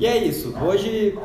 [0.00, 0.54] E é isso.
[0.62, 1.18] Hoje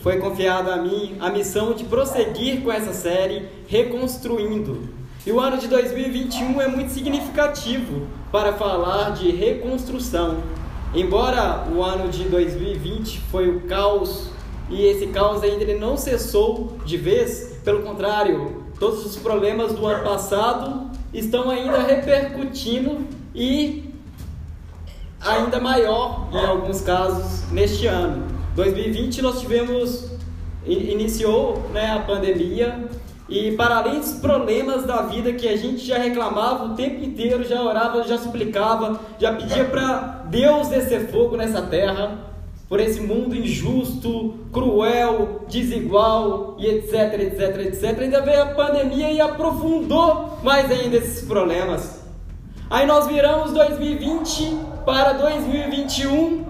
[0.00, 4.88] foi confiada a mim a missão de prosseguir com essa série Reconstruindo.
[5.24, 10.38] E o ano de 2021 é muito significativo para falar de reconstrução.
[10.92, 14.30] Embora o ano de 2020 foi o caos
[14.68, 19.86] e esse caos ainda ele não cessou de vez, pelo contrário, todos os problemas do
[19.86, 23.85] ano passado estão ainda repercutindo e
[25.26, 28.24] ainda maior em alguns casos neste ano.
[28.54, 30.16] 2020 nós tivemos
[30.66, 32.88] iniciou né, a pandemia
[33.28, 37.44] e para além dos problemas da vida que a gente já reclamava o tempo inteiro,
[37.44, 42.18] já orava, já suplicava, já pedia para Deus descer fogo nessa terra,
[42.68, 48.00] por esse mundo injusto, cruel, desigual e etc, etc, etc.
[48.00, 52.04] Ainda veio a pandemia e aprofundou mais ainda esses problemas.
[52.70, 56.46] Aí nós viramos 2020 para 2021,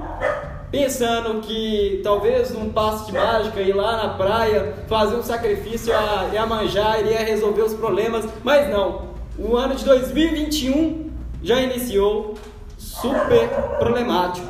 [0.71, 6.27] pensando que talvez num passo de mágica ir lá na praia, fazer um sacrifício a,
[6.39, 9.06] a manjar iria resolver os problemas, mas não.
[9.39, 11.11] O ano de 2021
[11.43, 12.34] já iniciou
[12.77, 14.47] super problemático.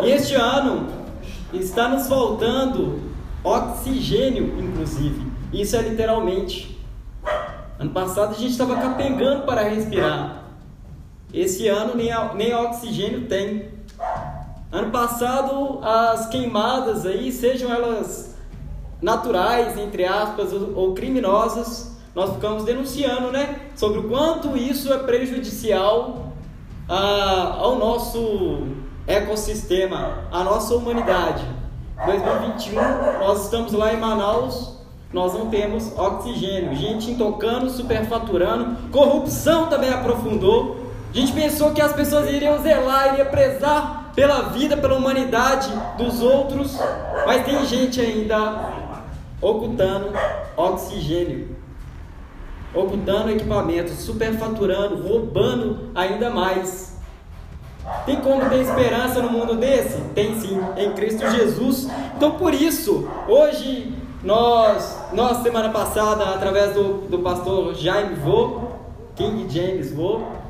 [0.00, 0.88] E este ano
[1.52, 3.00] está nos faltando
[3.44, 5.24] oxigênio, inclusive.
[5.52, 6.76] Isso é literalmente.
[7.78, 10.43] Ano passado a gente estava capengando para respirar.
[11.34, 13.68] Esse ano nem, nem oxigênio tem.
[14.70, 18.36] Ano passado as queimadas aí, sejam elas
[19.02, 23.60] naturais, entre aspas, ou criminosas, nós ficamos denunciando, né?
[23.74, 26.32] Sobre o quanto isso é prejudicial
[26.88, 28.68] a, ao nosso
[29.06, 31.44] ecossistema, à nossa humanidade.
[32.06, 32.74] 2021,
[33.18, 34.78] nós estamos lá em Manaus,
[35.12, 40.83] nós não temos oxigênio, gente intocando, superfaturando, corrupção também aprofundou.
[41.14, 46.20] A gente pensou que as pessoas iriam zelar, iriam prezar pela vida, pela humanidade dos
[46.20, 46.76] outros,
[47.24, 48.72] mas tem gente ainda
[49.40, 50.08] ocultando
[50.56, 51.56] oxigênio,
[52.74, 56.98] ocultando equipamentos, superfaturando, roubando ainda mais.
[58.04, 60.00] Tem como ter esperança no mundo desse?
[60.16, 61.86] Tem sim, em Cristo Jesus.
[62.16, 63.94] Então por isso, hoje
[64.24, 68.62] nós, nós semana passada, através do, do pastor Jaime Vô,
[69.14, 70.42] King James Vô,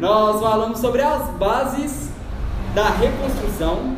[0.00, 2.08] nós falamos sobre as bases
[2.74, 3.94] da reconstrução.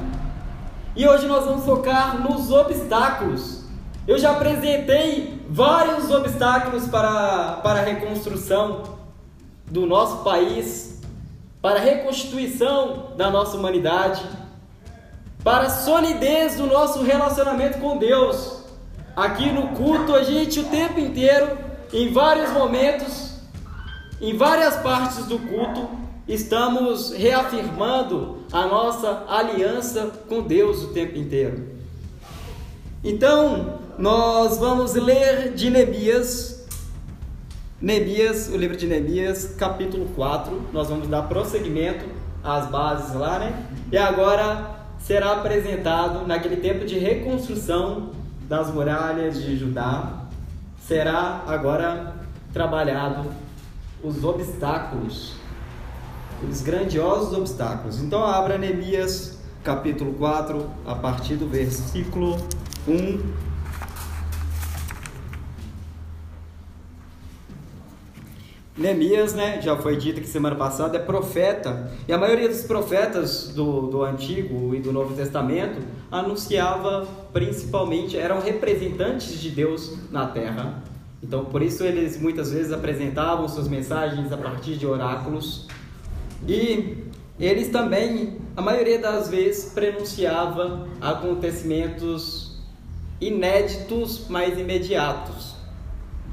[0.96, 3.62] E hoje nós vamos focar nos obstáculos.
[4.06, 8.82] Eu já apresentei vários obstáculos para, para a reconstrução
[9.64, 11.00] do nosso país,
[11.62, 14.24] para a reconstituição da nossa humanidade,
[15.44, 18.64] para a solidez do nosso relacionamento com Deus.
[19.14, 21.56] Aqui no culto, a gente o tempo inteiro,
[21.92, 23.31] em vários momentos,
[24.22, 25.90] em várias partes do culto,
[26.28, 31.70] estamos reafirmando a nossa aliança com Deus o tempo inteiro.
[33.02, 36.52] Então, nós vamos ler de Neemias
[37.82, 40.68] Neemias, o livro de Neemias, capítulo 4.
[40.72, 42.04] Nós vamos dar prosseguimento
[42.44, 43.66] às bases lá, né?
[43.90, 48.10] E agora será apresentado naquele tempo de reconstrução
[48.48, 50.26] das muralhas de Judá.
[50.86, 52.14] Será agora
[52.52, 53.28] trabalhado
[54.02, 55.34] os obstáculos,
[56.48, 58.00] os grandiosos obstáculos.
[58.00, 62.36] Então abra Neemias capítulo 4, a partir do versículo
[62.88, 63.52] 1
[68.74, 71.92] Neemias, né, já foi dito que semana passada, é profeta.
[72.08, 75.80] E a maioria dos profetas do, do Antigo e do Novo Testamento
[76.10, 80.82] anunciava principalmente, eram representantes de Deus na terra.
[81.22, 85.68] Então, por isso eles muitas vezes apresentavam suas mensagens a partir de oráculos.
[86.48, 87.04] E
[87.38, 92.58] eles também, a maioria das vezes, prenunciava acontecimentos
[93.20, 95.51] inéditos, mas imediatos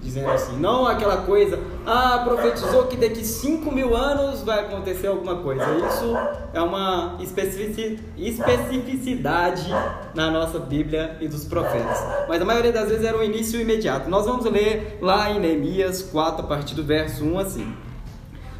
[0.02, 5.36] dizendo assim, não aquela coisa, ah, profetizou que daqui 5 mil anos vai acontecer alguma
[5.38, 5.64] coisa.
[5.88, 6.16] Isso
[6.54, 9.70] é uma especificidade
[10.16, 12.04] na nossa Bíblia e dos profetas.
[12.28, 14.10] Mas a maioria das vezes era o início imediato.
[14.10, 17.74] Nós vamos ler lá em Neemias 4, a partir do verso 1 assim.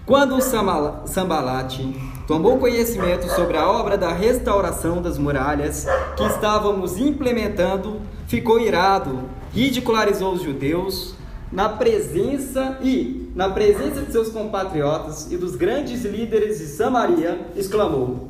[0.06, 5.86] Quando Sambalate tomou conhecimento sobre a obra da restauração das muralhas
[6.18, 11.14] que estávamos implementando, ficou irado, ridicularizou os judeus,
[11.52, 18.28] na presença e na presença de seus compatriotas e dos grandes líderes de Samaria, exclamou: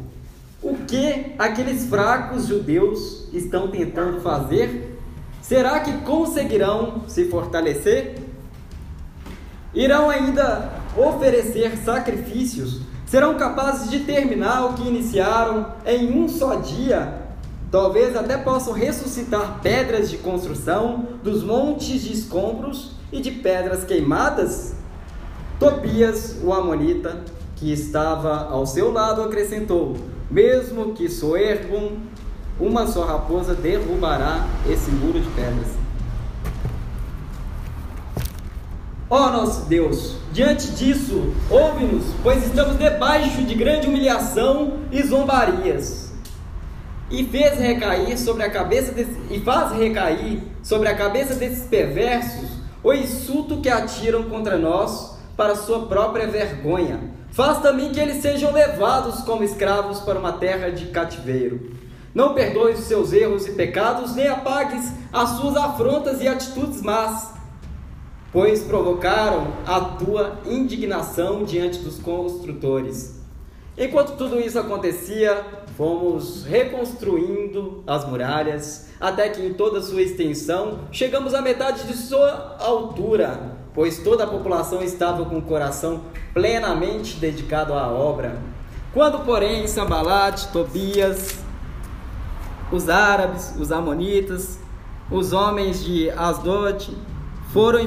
[0.61, 4.97] O que aqueles fracos judeus estão tentando fazer?
[5.41, 8.15] Será que conseguirão se fortalecer?
[9.73, 17.23] Irão ainda oferecer sacrifícios Serão capazes de terminar o que iniciaram em um só dia.
[17.71, 24.73] Talvez até possam ressuscitar pedras de construção dos montes de escombros e de pedras queimadas.
[25.59, 27.23] Tobias, o Amonita,
[27.55, 29.97] que estava ao seu lado, acrescentou:
[30.29, 31.97] Mesmo que soergam,
[32.59, 35.67] uma só raposa derrubará esse muro de pedras.
[39.09, 46.13] Ó oh, nosso Deus, diante disso, ouve-nos, pois estamos debaixo de grande humilhação e zombarias.
[47.09, 52.58] E fez recair sobre a cabeça desse, e faz recair sobre a cabeça desses perversos
[52.83, 57.11] o insulto que atiram contra nós para sua própria vergonha.
[57.31, 61.71] Faz também que eles sejam levados como escravos para uma terra de cativeiro.
[62.13, 67.39] Não perdoes os seus erros e pecados, nem apagues as suas afrontas e atitudes más
[68.31, 73.19] pois provocaram a tua indignação diante dos construtores.
[73.77, 75.43] Enquanto tudo isso acontecia,
[75.77, 82.57] fomos reconstruindo as muralhas, até que em toda sua extensão chegamos à metade de sua
[82.59, 86.01] altura, pois toda a população estava com o coração
[86.33, 88.39] plenamente dedicado à obra.
[88.93, 91.37] Quando, porém, Sambalat, Tobias,
[92.71, 94.59] os árabes, os amonitas,
[95.11, 96.95] os homens de Asdod,
[97.51, 97.79] foram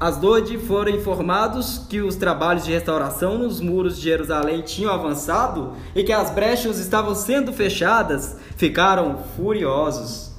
[0.00, 5.72] as Dode foram informados que os trabalhos de restauração nos muros de Jerusalém tinham avançado
[5.94, 10.29] e que as brechas estavam sendo fechadas, ficaram furiosos.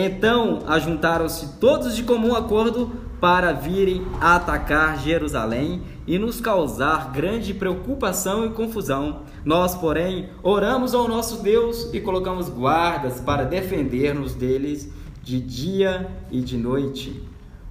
[0.00, 8.46] Então ajuntaram-se todos de comum acordo para virem atacar Jerusalém e nos causar grande preocupação
[8.46, 9.22] e confusão.
[9.44, 14.88] Nós, porém, oramos ao nosso Deus e colocamos guardas para defender-nos deles
[15.20, 17.20] de dia e de noite.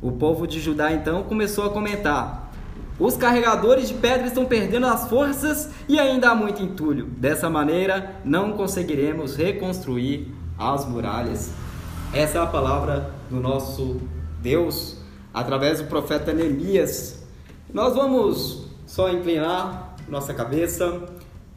[0.02, 2.52] O povo de Judá então começou a comentar:
[3.00, 7.06] os carregadores de pedra estão perdendo as forças e ainda há muito entulho.
[7.06, 10.28] Dessa maneira, não conseguiremos reconstruir
[10.60, 11.54] as muralhas.
[12.14, 14.02] Essa é a palavra do nosso
[14.42, 14.98] Deus
[15.34, 17.24] através do profeta Neemias.
[17.74, 21.04] Nós vamos só inclinar nossa cabeça.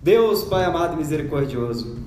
[0.03, 1.99] Deus, Pai amado e misericordioso,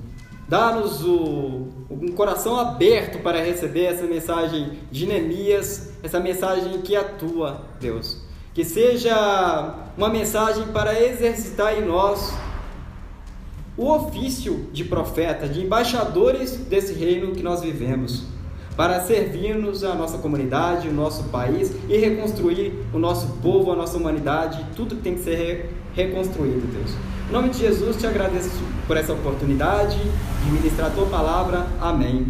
[0.46, 8.22] Dá-nos um coração aberto para receber essa mensagem de Neemias, essa mensagem que atua, Deus.
[8.52, 12.34] Que seja uma mensagem para exercitar em nós
[13.76, 18.24] o ofício de profeta, de embaixadores desse reino que nós vivemos,
[18.76, 23.96] para servirmos a nossa comunidade, o nosso país e reconstruir o nosso povo, a nossa
[23.96, 26.90] humanidade, tudo que tem que ser reconstruído, Deus.
[27.28, 28.50] Em nome de Jesus, te agradeço
[28.86, 31.66] por essa oportunidade de ministrar a tua palavra.
[31.80, 32.26] Amém.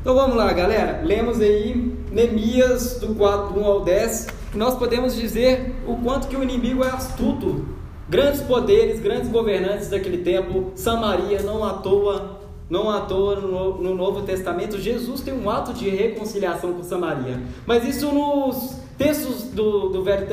[0.00, 1.02] Então vamos lá, galera.
[1.04, 4.28] Lemos aí Neemias do 4, 1 ao 10.
[4.54, 7.66] Nós podemos dizer o quanto que o inimigo é astuto.
[8.08, 12.37] Grandes poderes, grandes governantes daquele tempo, Samaria não à toa,
[12.68, 17.40] não à toa no, no Novo Testamento, Jesus tem um ato de reconciliação com Samaria.
[17.66, 20.26] Mas isso nos textos do, do, Velho,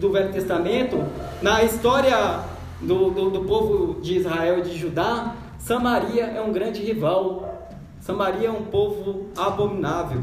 [0.00, 1.04] do Velho Testamento,
[1.40, 2.40] na história
[2.80, 7.70] do, do, do povo de Israel e de Judá, Samaria é um grande rival.
[8.00, 10.22] Samaria é um povo abominável.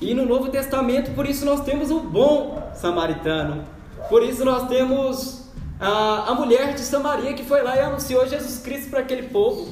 [0.00, 3.64] E no Novo Testamento, por isso nós temos o bom samaritano.
[4.08, 5.48] Por isso nós temos
[5.80, 9.68] a, a mulher de Samaria que foi lá e anunciou Jesus Cristo para aquele povo.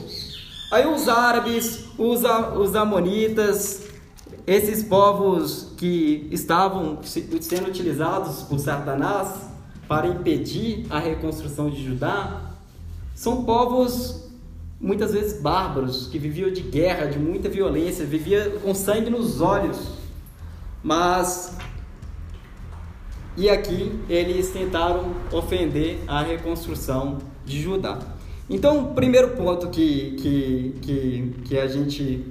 [0.70, 2.22] Aí os árabes, os,
[2.56, 3.82] os amonitas,
[4.46, 9.50] esses povos que estavam sendo utilizados por Satanás,
[9.88, 12.52] para impedir a reconstrução de Judá
[13.12, 14.30] são povos
[14.80, 19.78] muitas vezes bárbaros, que viviam de guerra, de muita violência, viviam com sangue nos olhos.
[20.82, 21.56] Mas
[23.36, 27.98] e aqui eles tentaram ofender a reconstrução de Judá.
[28.50, 32.26] Então, o primeiro ponto que, que, que, que a gente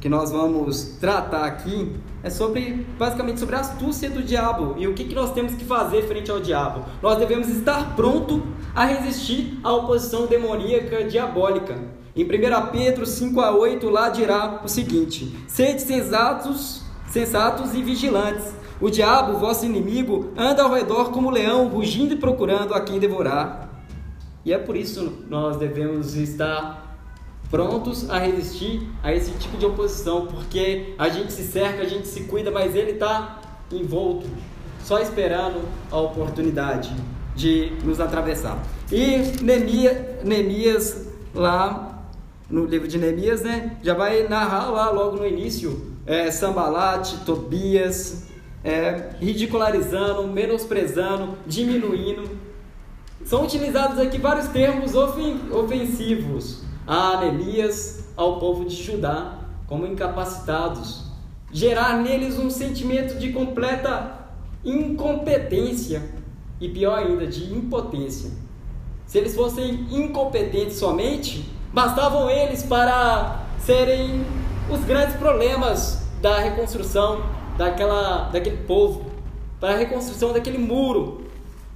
[0.00, 4.92] que nós vamos tratar aqui é sobre basicamente sobre a astúcia do diabo e o
[4.92, 6.84] que, que nós temos que fazer frente ao diabo.
[7.00, 8.42] Nós devemos estar pronto
[8.74, 11.78] a resistir à oposição demoníaca diabólica.
[12.14, 12.28] Em 1
[12.72, 18.52] Pedro 5 a 8 lá dirá o seguinte: Sede sensatos, sensatos e vigilantes.
[18.80, 23.65] O diabo, vosso inimigo, anda ao redor como leão, rugindo e procurando a quem devorar.
[24.46, 26.96] E é por isso nós devemos estar
[27.50, 32.06] prontos a resistir a esse tipo de oposição, porque a gente se cerca, a gente
[32.06, 33.40] se cuida, mas ele está
[33.72, 34.28] envolto,
[34.84, 36.94] só esperando a oportunidade
[37.34, 38.56] de nos atravessar.
[38.92, 42.04] E Neemias, Neemias lá
[42.48, 48.28] no livro de Neemias, né, já vai narrar lá logo no início é, Sambalate, Tobias,
[48.62, 52.46] é, ridicularizando, menosprezando, diminuindo
[53.24, 61.04] são utilizados aqui vários termos ofensivos a Neemias, ao povo de Judá, como incapacitados,
[61.50, 64.26] gerar neles um sentimento de completa
[64.64, 66.02] incompetência
[66.60, 68.30] e pior ainda, de impotência.
[69.06, 74.24] Se eles fossem incompetentes somente, bastavam eles para serem
[74.70, 77.22] os grandes problemas da reconstrução
[77.56, 79.04] daquela, daquele povo,
[79.60, 81.25] para a reconstrução daquele muro.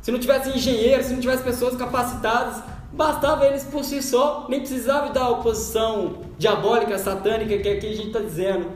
[0.03, 4.61] Se não tivesse engenheiros, se não tivesse pessoas capacitadas, bastava eles por si só, nem
[4.61, 8.67] precisava da oposição diabólica, satânica que aqui a gente está dizendo,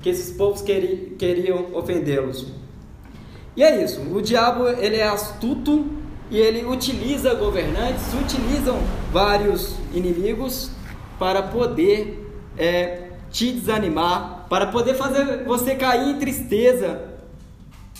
[0.00, 2.46] que esses povos queriam, queriam ofendê-los.
[3.56, 5.86] E é isso, o diabo ele é astuto
[6.30, 8.78] e ele utiliza governantes, utilizam
[9.12, 10.70] vários inimigos
[11.18, 12.24] para poder
[12.56, 17.02] é, te desanimar, para poder fazer você cair em tristeza,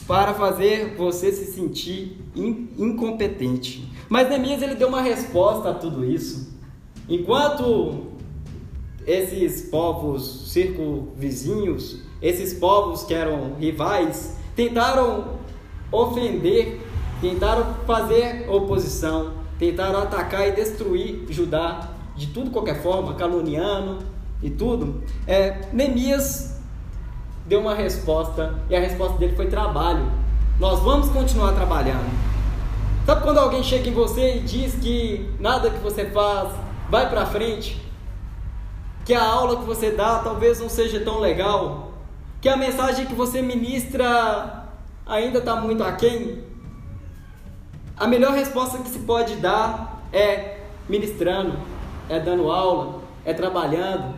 [0.08, 3.92] para fazer você se sentir in, incompetente.
[4.08, 6.56] Mas Neemias ele deu uma resposta a tudo isso.
[7.06, 8.06] Enquanto
[9.06, 15.36] esses povos circunvizinhos, esses povos que eram rivais, tentaram
[15.92, 16.80] ofender,
[17.20, 23.98] tentaram fazer oposição, tentaram atacar e destruir Judá de tudo qualquer forma, caluniando
[24.42, 25.02] e tudo.
[25.26, 26.57] É, Neemias
[27.48, 30.06] deu uma resposta e a resposta dele foi trabalho.
[30.60, 32.08] Nós vamos continuar trabalhando.
[33.06, 36.50] Sabe quando alguém chega em você e diz que nada que você faz
[36.90, 37.80] vai para frente?
[39.04, 41.92] Que a aula que você dá talvez não seja tão legal?
[42.38, 44.68] Que a mensagem que você ministra
[45.06, 46.44] ainda está muito aquém?
[47.96, 51.58] A melhor resposta que se pode dar é ministrando,
[52.10, 54.14] é dando aula, é trabalhando,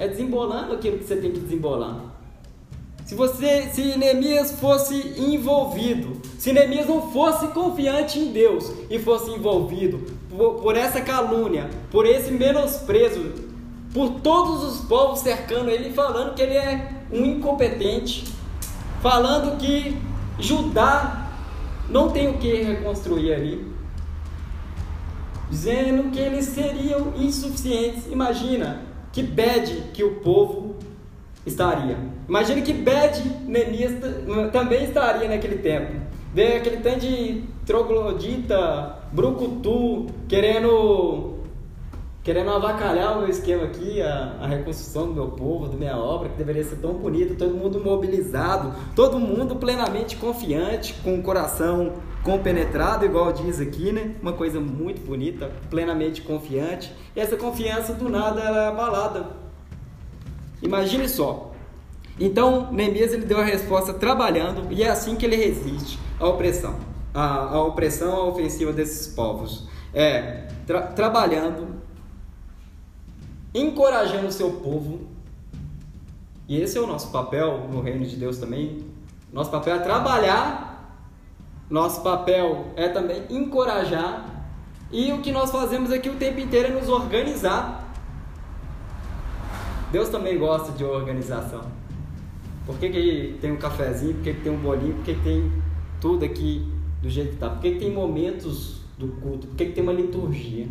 [0.00, 2.00] é desembolando aquilo que você tem que desembolar.
[3.04, 9.30] Se você, se Neemias fosse envolvido, se Neemias não fosse confiante em Deus e fosse
[9.30, 9.98] envolvido
[10.30, 13.32] por, por essa calúnia, por esse menosprezo,
[13.92, 18.24] por todos os povos cercando ele, falando que ele é um incompetente,
[19.02, 19.98] falando que
[20.38, 21.30] Judá
[21.90, 23.66] não tem o que reconstruir ali,
[25.50, 28.06] dizendo que eles seriam insuficientes.
[28.06, 30.76] Imagina, que bad que o povo
[31.44, 31.96] estaria.
[32.28, 33.92] Imagine que bad Neemias
[34.52, 36.00] também estaria naquele tempo.
[36.32, 41.38] Ver aquele tanto de troglodita, brucutu, querendo
[42.22, 46.28] querendo avacalhar o meu esquema aqui, a, a reconstrução do meu povo, da minha obra,
[46.28, 51.94] que deveria ser tão bonita, todo mundo mobilizado, todo mundo plenamente confiante, com o coração
[52.22, 54.14] compenetrado, igual diz aqui, né?
[54.20, 56.92] Uma coisa muito bonita, plenamente confiante.
[57.14, 59.30] E essa confiança do nada ela é abalada.
[60.62, 61.52] Imagine só.
[62.18, 66.76] Então, Neemias ele deu a resposta trabalhando e é assim que ele resiste à opressão,
[67.14, 69.66] à, à opressão, à ofensiva desses povos.
[69.94, 71.80] É tra trabalhando
[73.54, 75.00] encorajando o seu povo.
[76.48, 78.84] E esse é o nosso papel no reino de Deus também.
[79.32, 80.69] Nosso papel é trabalhar,
[81.70, 84.26] nosso papel é também encorajar.
[84.90, 87.88] E o que nós fazemos aqui o tempo inteiro é nos organizar.
[89.92, 91.62] Deus também gosta de organização.
[92.66, 94.14] Por que, que tem um cafezinho?
[94.14, 94.94] Por que, que tem um bolinho?
[94.94, 95.52] Por que, que tem
[96.00, 96.66] tudo aqui
[97.00, 97.50] do jeito que está?
[97.50, 99.46] Por que, que tem momentos do culto?
[99.46, 100.66] Por que, que tem uma liturgia?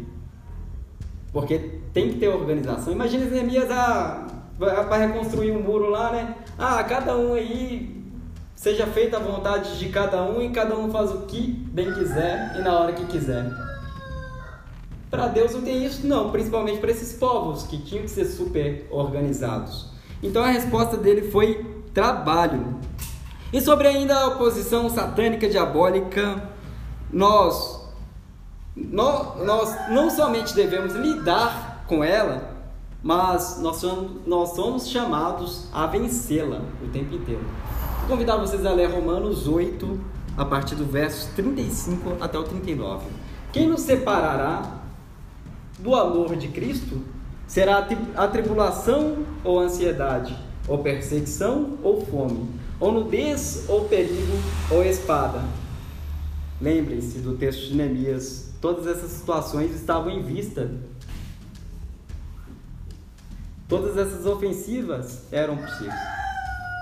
[1.31, 1.57] Porque
[1.93, 2.91] tem que ter organização.
[2.91, 4.27] Imagina Neemias ah,
[4.57, 6.35] para reconstruir um muro lá, né?
[6.57, 7.98] Ah, cada um aí
[8.59, 12.57] seja feita a vontade de cada um e cada um faz o que bem quiser
[12.59, 13.49] e na hora que quiser.
[15.09, 18.85] Para Deus não tem isso, não, principalmente para esses povos que tinham que ser super
[18.91, 19.93] organizados.
[20.21, 22.77] Então a resposta dele foi trabalho.
[23.53, 26.43] E sobre ainda a oposição satânica diabólica,
[27.13, 27.79] nós
[28.75, 32.57] nós, nós não somente devemos lidar com ela,
[33.01, 37.45] mas nós somos, nós somos chamados a vencê-la o tempo inteiro.
[38.09, 39.99] Convidar vocês a ler Romanos 8,
[40.35, 43.05] a partir do verso 35 até o 39.
[43.53, 44.79] Quem nos separará
[45.77, 47.03] do amor de Cristo?
[47.45, 50.35] Será a tribulação ou ansiedade,
[50.67, 52.49] ou perseguição ou fome,
[52.79, 54.33] ou nudez ou perigo
[54.71, 55.43] ou espada?
[56.59, 60.71] Lembrem-se do texto de Neemias todas essas situações estavam em vista.
[63.67, 66.18] Todas essas ofensivas eram possíveis.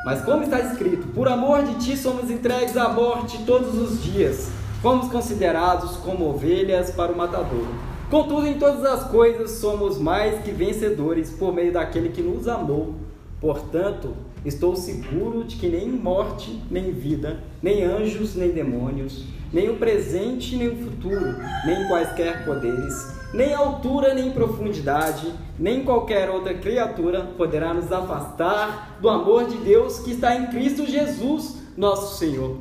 [0.06, 4.50] Mas como está escrito, por amor de ti somos entregues à morte todos os dias,
[4.82, 7.68] fomos considerados como ovelhas para o matador.
[8.10, 12.96] Contudo, em todas as coisas somos mais que vencedores por meio daquele que nos amou.
[13.42, 14.14] Portanto,
[14.48, 20.56] Estou seguro de que nem morte, nem vida, nem anjos, nem demônios, nem o presente,
[20.56, 21.36] nem o futuro,
[21.66, 29.10] nem quaisquer poderes, nem altura, nem profundidade, nem qualquer outra criatura poderá nos afastar do
[29.10, 32.58] amor de Deus que está em Cristo Jesus, nosso Senhor.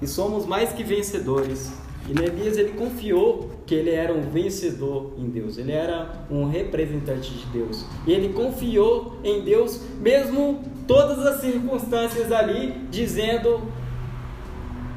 [0.00, 1.72] E somos mais que vencedores.
[2.08, 7.30] E Neemias ele confiou que ele era um vencedor em Deus, ele era um representante
[7.30, 7.84] de Deus.
[8.06, 13.60] E ele confiou em Deus, mesmo todas as circunstâncias ali, dizendo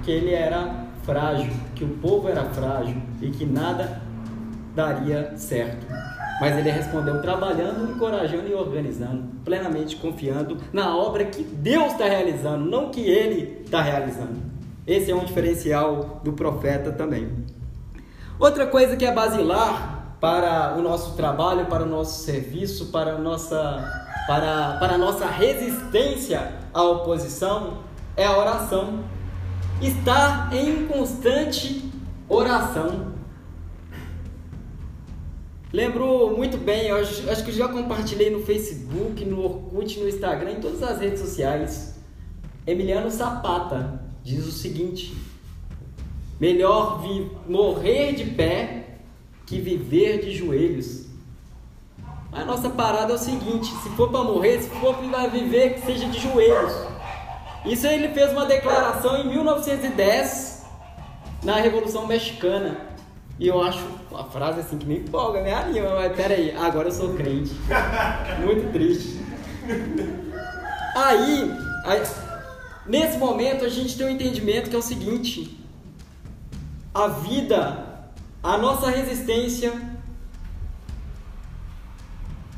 [0.04, 1.52] que ele era frágil,
[1.82, 4.04] que o povo era frágil e que nada
[4.76, 5.88] daria certo.
[6.40, 12.70] Mas ele respondeu trabalhando, encorajando e organizando, plenamente confiando na obra que Deus está realizando,
[12.70, 14.40] não que ele está realizando.
[14.86, 17.32] Esse é um diferencial do profeta também.
[18.40, 23.18] Outra coisa que é basilar para o nosso trabalho, para o nosso serviço, para a
[23.18, 27.80] nossa, para, para a nossa resistência à oposição
[28.16, 29.00] é a oração.
[29.82, 31.92] Estar em constante
[32.30, 33.14] oração.
[35.74, 40.52] Lembro muito bem, eu acho, acho que já compartilhei no Facebook, no Orkut, no Instagram,
[40.52, 41.96] em todas as redes sociais.
[42.68, 45.16] Emiliano Zapata diz o seguinte:
[46.40, 47.02] melhor
[47.48, 48.98] morrer de pé
[49.48, 51.08] que viver de joelhos.
[52.32, 55.82] A nossa parada é o seguinte: se for para morrer, se for para viver, que
[55.82, 56.91] seja de joelhos.
[57.66, 60.66] Isso ele fez uma declaração em 1910
[61.44, 62.90] na Revolução Mexicana.
[63.40, 66.92] E eu acho uma frase assim que me empolga, me anima, mas peraí, agora eu
[66.92, 67.52] sou crente.
[68.44, 69.20] Muito triste.
[70.96, 71.52] Aí,
[71.86, 72.04] aí,
[72.86, 75.58] nesse momento a gente tem um entendimento que é o seguinte:
[76.94, 78.12] a vida,
[78.44, 79.74] a nossa resistência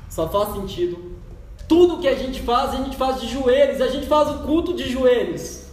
[0.09, 1.12] só faz sentido.
[1.67, 4.73] Tudo que a gente faz, a gente faz de joelhos, a gente faz o culto
[4.73, 5.63] de joelhos.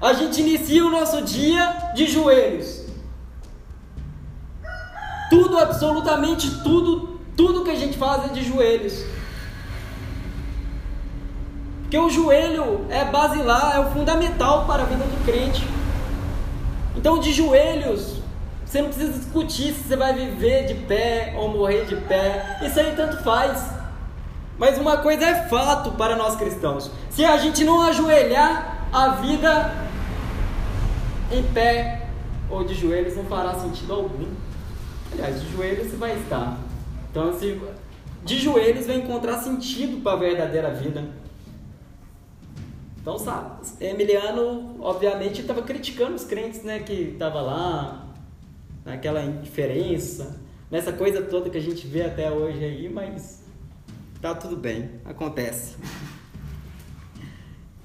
[0.00, 2.84] A gente inicia o nosso dia de joelhos.
[5.28, 9.04] Tudo, absolutamente tudo, tudo que a gente faz é de joelhos.
[11.82, 15.66] Porque o joelho é basilar, é o fundamental para a vida do crente.
[16.96, 18.20] Então, de joelhos,
[18.64, 22.58] você não precisa discutir se você vai viver de pé ou morrer de pé.
[22.62, 23.79] Isso aí tanto faz.
[24.60, 29.74] Mas uma coisa é fato para nós cristãos: se a gente não ajoelhar, a vida
[31.32, 32.10] em pé
[32.50, 34.26] ou de joelhos não fará sentido algum.
[35.12, 36.58] Aliás, de joelhos você vai estar.
[37.10, 37.58] Então, se,
[38.22, 41.04] de joelhos vai encontrar sentido para a verdadeira vida.
[43.00, 48.04] Então, sabe, Emiliano, obviamente, estava criticando os crentes, né, que estavam lá,
[48.84, 50.38] naquela indiferença,
[50.70, 53.39] nessa coisa toda que a gente vê até hoje aí, mas
[54.20, 55.76] tá tudo bem, acontece.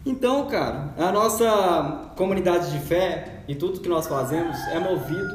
[0.06, 5.34] Então, cara, a nossa comunidade de fé e tudo que nós fazemos é movido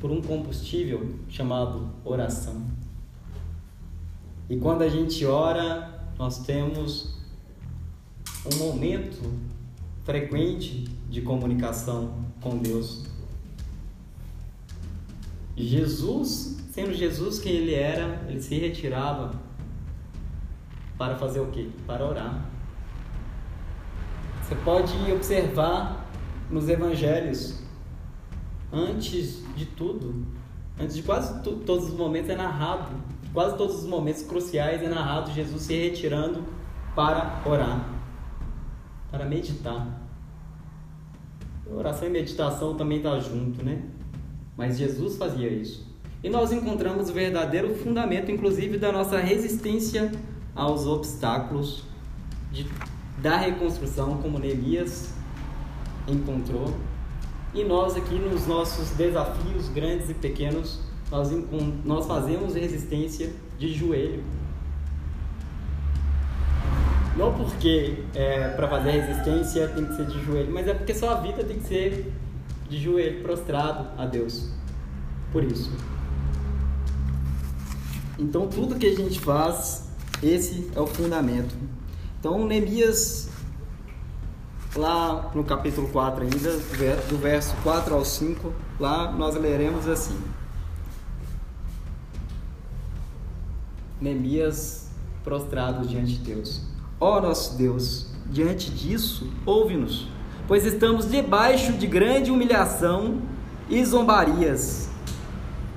[0.00, 2.62] por um combustível chamado oração.
[4.48, 7.18] E quando a gente ora, nós temos
[8.52, 9.22] um momento
[10.04, 13.04] frequente de comunicação com Deus.
[15.56, 19.43] Jesus, sendo Jesus quem ele era, ele se retirava
[20.98, 21.68] para fazer o quê?
[21.86, 22.44] Para orar.
[24.42, 26.06] Você pode observar
[26.50, 27.62] nos evangelhos,
[28.72, 30.24] antes de tudo,
[30.78, 32.94] antes de quase todos os momentos é narrado,
[33.32, 36.44] quase todos os momentos cruciais é narrado Jesus se retirando
[36.94, 37.94] para orar
[39.14, 39.86] para meditar.
[41.72, 43.82] Oração e meditação também está junto, né?
[44.56, 45.86] Mas Jesus fazia isso.
[46.22, 50.10] E nós encontramos o verdadeiro fundamento, inclusive, da nossa resistência
[50.54, 51.82] aos obstáculos
[52.52, 52.66] de,
[53.18, 55.14] da reconstrução, como Neemias
[56.06, 56.74] encontrou.
[57.52, 61.30] E nós aqui nos nossos desafios grandes e pequenos, nós,
[61.84, 64.22] nós fazemos resistência de joelho,
[67.16, 71.14] não porque é, para fazer resistência tem que ser de joelho, mas é porque sua
[71.16, 72.12] vida tem que ser
[72.68, 74.50] de joelho, prostrado a Deus.
[75.30, 75.70] Por isso.
[78.18, 79.83] Então tudo que a gente faz,
[80.24, 81.54] esse é o fundamento.
[82.18, 83.28] Então Neemias,
[84.74, 86.52] lá no capítulo 4 ainda,
[87.08, 90.18] do verso 4 ao 5, lá nós leremos assim.
[94.00, 94.88] Neemias
[95.22, 96.62] prostrado diante de Deus.
[97.00, 100.08] Ó nosso Deus, diante disso, ouve-nos,
[100.46, 103.20] pois estamos debaixo de grande humilhação
[103.68, 104.88] e zombarias,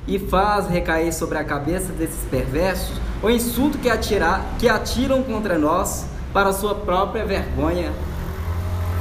[0.08, 5.58] e faz recair sobre a cabeça desses perversos o insulto que, atirar, que atiram contra
[5.58, 7.92] nós para sua própria vergonha.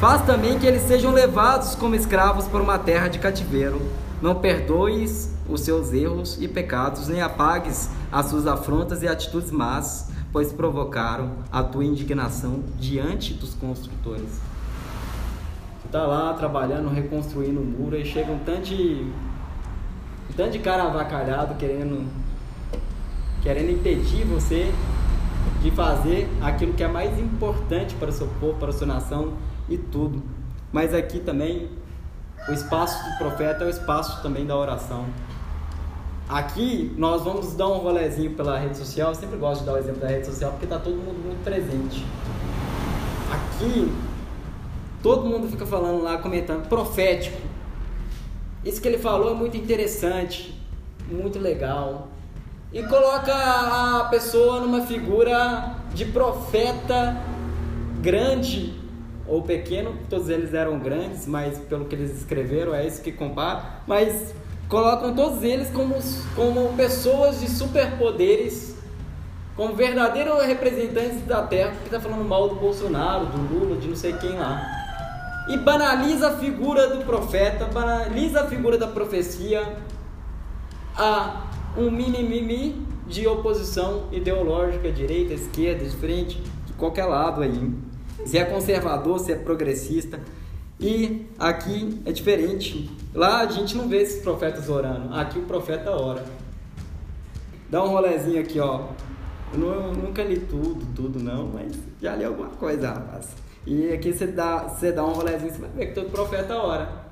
[0.01, 3.81] Faz também que eles sejam levados como escravos para uma terra de cativeiro.
[4.21, 10.11] Não perdoes os seus erros e pecados, nem apagues as suas afrontas e atitudes más,
[10.33, 14.41] pois provocaram a tua indignação diante dos construtores.
[15.81, 19.07] Você está lá trabalhando, reconstruindo o muro, e chega um tanto de,
[20.31, 22.07] um tanto de cara avacalhado querendo,
[23.43, 24.73] querendo impedir você
[25.63, 29.35] de fazer aquilo que é mais importante para o seu povo, para a sua nação
[29.69, 30.23] e tudo.
[30.73, 31.69] Mas aqui também
[32.49, 35.07] o espaço do profeta é o espaço também da oração.
[36.29, 39.11] Aqui nós vamos dar um rolezinho pela rede social.
[39.11, 41.43] Eu sempre gosto de dar o exemplo da rede social porque está todo mundo muito
[41.45, 42.05] presente.
[43.31, 43.93] Aqui
[45.03, 47.41] todo mundo fica falando lá, comentando, profético.
[48.65, 50.61] Isso que ele falou é muito interessante,
[51.09, 52.09] muito legal.
[52.77, 57.17] E coloca a pessoa numa figura de profeta
[58.03, 58.79] grande
[59.27, 63.81] ou pequeno, todos eles eram grandes, mas pelo que eles escreveram é isso que compara.
[63.87, 64.35] Mas
[64.69, 65.95] colocam todos eles como,
[66.35, 68.77] como pessoas de superpoderes,
[69.57, 73.97] como verdadeiros representantes da Terra, que está falando mal do Bolsonaro, do Lula, de não
[73.97, 74.61] sei quem lá.
[75.49, 79.79] E banaliza a figura do profeta, banaliza a figura da profecia
[80.95, 81.46] a
[81.77, 87.73] um mimimi de oposição ideológica, direita, esquerda, de frente, de qualquer lado aí.
[88.25, 90.21] Se é conservador, se é progressista,
[90.81, 92.91] e aqui é diferente.
[93.15, 95.15] Lá a gente não vê esses profetas orando.
[95.15, 96.25] Aqui o profeta ora.
[97.71, 98.89] Dá um rolezinho aqui, ó.
[99.53, 103.29] Eu, não, eu nunca li tudo, tudo não, mas já li alguma coisa, rapaz.
[103.67, 107.06] E aqui você dá, você dá um rolezinho, você vai ver que todo profeta ora.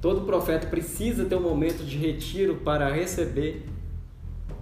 [0.00, 3.68] Todo profeta precisa ter um momento de retiro para receber,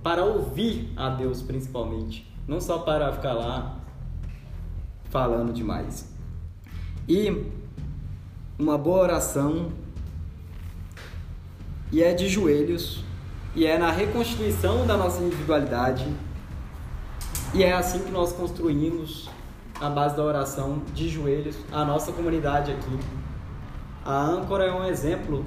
[0.03, 2.27] para ouvir a Deus principalmente.
[2.47, 3.79] Não só para ficar lá
[5.11, 6.13] falando demais.
[7.09, 7.47] E
[8.59, 9.71] uma boa oração
[11.93, 13.05] e é de joelhos
[13.55, 16.07] e é na reconstituição da nossa individualidade
[17.55, 19.31] e é assim que nós construímos
[19.81, 23.18] a base da oração de joelhos a nossa comunidade aqui.
[24.09, 25.45] A âncora é um exemplo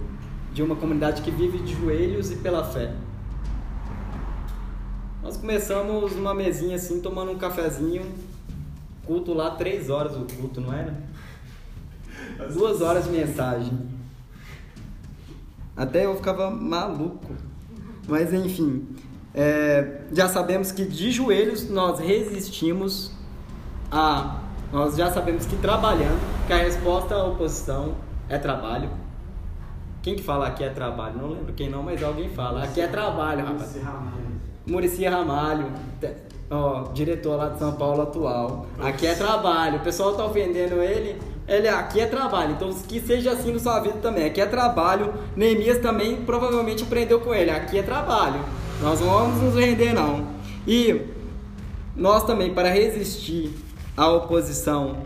[0.53, 2.93] de uma comunidade que vive de joelhos e pela fé.
[5.23, 8.05] Nós começamos numa mesinha assim, tomando um cafezinho,
[9.03, 10.95] culto lá, três horas o culto, não era?
[12.53, 13.79] Duas horas de mensagem.
[15.75, 17.33] Até eu ficava maluco.
[18.07, 18.87] Mas enfim,
[19.33, 23.11] é, já sabemos que de joelhos nós resistimos
[23.91, 24.39] a.
[24.71, 27.95] Nós já sabemos que trabalhando, que a resposta à oposição
[28.33, 28.89] é trabalho.
[30.01, 31.17] Quem que fala aqui é trabalho?
[31.17, 32.63] Não lembro quem não, mas alguém fala.
[32.63, 33.77] Aqui é trabalho, rapaz.
[34.65, 35.71] Murici Ramalho,
[36.49, 38.65] ó, diretor lá de São Paulo atual.
[38.79, 39.77] Aqui é trabalho.
[39.77, 41.19] O pessoal tá ofendendo ele
[41.51, 44.25] ele aqui é trabalho, então que seja assim na sua vida também.
[44.25, 45.13] Aqui é trabalho.
[45.35, 47.51] Neemias também provavelmente aprendeu com ele.
[47.51, 48.39] Aqui é trabalho.
[48.81, 50.27] Nós não vamos nos render não.
[50.65, 51.01] E
[51.93, 53.53] nós também para resistir
[53.97, 54.97] à oposição,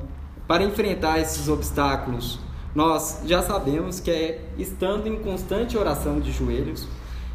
[0.48, 2.40] para enfrentar esses obstáculos,
[2.76, 6.86] nós já sabemos que é estando em constante oração de joelhos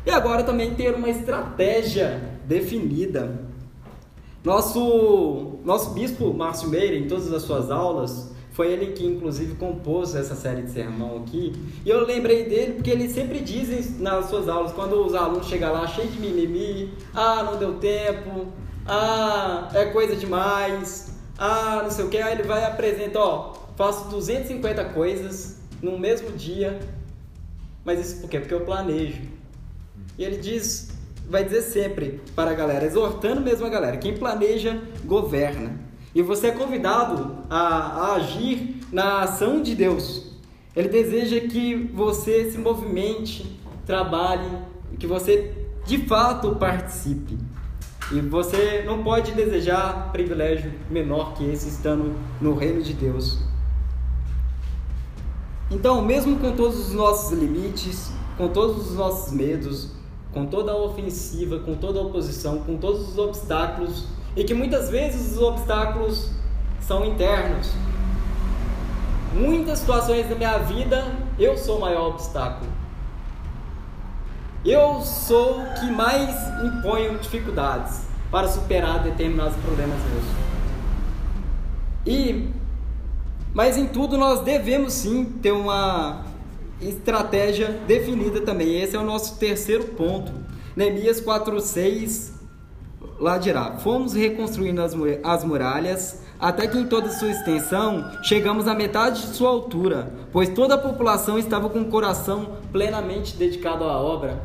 [0.05, 3.48] e agora também ter uma estratégia definida.
[4.44, 10.14] Nosso nosso bispo Márcio Meira em todas as suas aulas foi ele que, inclusive, compôs
[10.14, 11.53] essa série de sermão aqui.
[11.85, 15.72] E eu lembrei dele porque ele sempre diz nas suas aulas, quando os alunos chegam
[15.72, 18.48] lá cheio de mimimi, ah, não deu tempo,
[18.87, 23.53] ah, é coisa demais, ah, não sei o que, aí ele vai e apresenta, ó,
[23.81, 26.79] faço 250 coisas no mesmo dia,
[27.83, 28.38] mas isso por quê?
[28.38, 29.23] Porque eu planejo.
[30.19, 30.90] E ele diz,
[31.27, 35.81] vai dizer sempre para a galera, exortando mesmo a galera, quem planeja, governa.
[36.14, 40.31] E você é convidado a, a agir na ação de Deus.
[40.77, 44.59] Ele deseja que você se movimente, trabalhe,
[44.99, 45.55] que você
[45.87, 47.38] de fato participe.
[48.12, 53.49] E você não pode desejar privilégio menor que esse estando no reino de Deus.
[55.70, 59.92] Então, mesmo com todos os nossos limites, com todos os nossos medos,
[60.33, 64.88] com toda a ofensiva, com toda a oposição, com todos os obstáculos e que muitas
[64.90, 66.30] vezes os obstáculos
[66.80, 67.70] são internos.
[69.33, 71.04] Muitas situações da minha vida
[71.38, 72.70] eu sou o maior obstáculo.
[74.64, 80.24] Eu sou o que mais imponho dificuldades para superar determinados problemas meus.
[82.06, 82.60] E
[83.54, 86.24] mas em tudo nós devemos sim ter uma
[86.80, 88.80] estratégia definida também.
[88.80, 90.32] Esse é o nosso terceiro ponto.
[90.76, 92.32] Neemias 4:6
[93.18, 98.74] lá dirá: Fomos reconstruindo as, as muralhas, até que em toda sua extensão chegamos à
[98.74, 104.00] metade de sua altura, pois toda a população estava com o coração plenamente dedicado à
[104.00, 104.40] obra.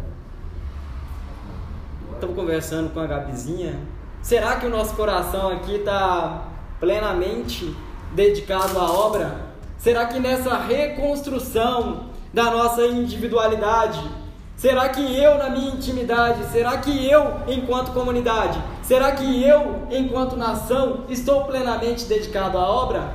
[2.13, 3.79] Estamos conversando com a Gabizinha.
[4.21, 6.47] Será que o nosso coração aqui está
[6.79, 7.75] plenamente
[8.15, 9.35] dedicado à obra?
[9.77, 14.01] Será que nessa reconstrução da nossa individualidade,
[14.55, 20.35] será que eu na minha intimidade, será que eu enquanto comunidade, será que eu enquanto
[20.35, 23.13] nação estou plenamente dedicado à obra?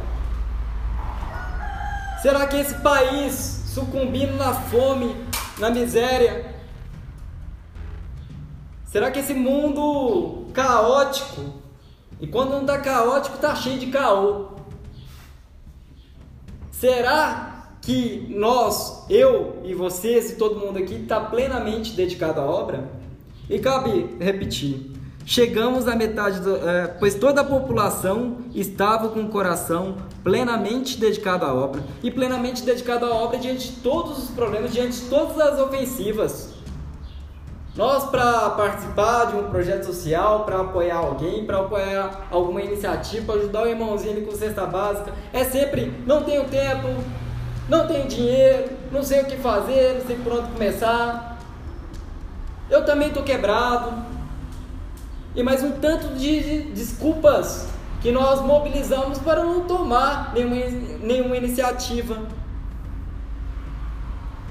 [2.22, 5.16] Será que esse país sucumbindo na fome,
[5.58, 6.54] na miséria,
[8.84, 11.60] será que esse mundo caótico,
[12.20, 14.59] e quando não está caótico, está cheio de caô,
[16.80, 22.88] Será que nós, eu e vocês e todo mundo aqui está plenamente dedicado à obra?
[23.50, 24.90] E cabe repetir:
[25.26, 31.44] chegamos à metade, do, é, pois toda a população estava com o coração plenamente dedicado
[31.44, 35.38] à obra e plenamente dedicado à obra diante de todos os problemas, diante de todas
[35.38, 36.49] as ofensivas.
[37.76, 43.42] Nós, para participar de um projeto social, para apoiar alguém, para apoiar alguma iniciativa, para
[43.42, 46.88] ajudar o irmãozinho ali com cesta básica, é sempre: não tenho tempo,
[47.68, 51.38] não tenho dinheiro, não sei o que fazer, não sei por onde começar.
[52.68, 54.10] Eu também estou quebrado.
[55.34, 57.68] E mais um tanto de desculpas
[58.02, 60.56] que nós mobilizamos para não tomar nenhuma,
[61.02, 62.18] nenhuma iniciativa.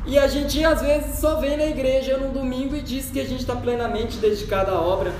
[0.10, 3.24] E a gente às vezes só vem na igreja no domingo e diz que a
[3.24, 5.14] gente está plenamente dedicado à obra.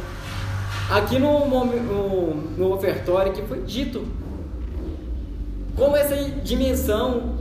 [0.90, 4.04] Aqui no, no, no ofertório que foi dito
[5.76, 7.38] como essa dimensão,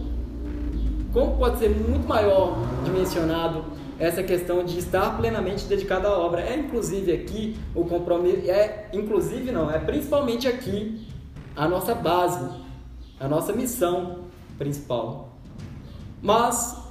[1.11, 3.65] como pode ser muito maior dimensionado
[3.99, 6.43] essa questão de estar plenamente dedicado à obra.
[6.43, 11.09] É inclusive aqui o compromisso, é inclusive não, é principalmente aqui
[11.57, 12.47] a nossa base,
[13.19, 14.25] a nossa missão
[14.59, 15.31] principal.
[16.21, 16.88] Mas